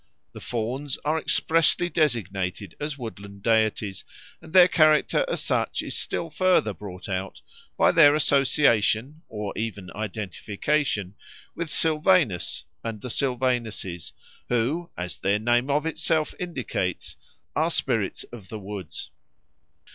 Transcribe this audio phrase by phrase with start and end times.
[0.31, 4.03] The Fauns are expressly designated as woodland deities;
[4.41, 7.41] and their character as such is still further brought out
[7.77, 11.13] by their association, or even identification,
[11.53, 14.13] with Silvanus and the Silvanuses,
[14.49, 17.15] who, as their name of itself indicates,
[17.55, 19.11] are spirits of the woods.